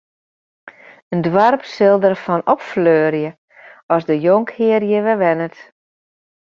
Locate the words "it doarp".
1.15-1.61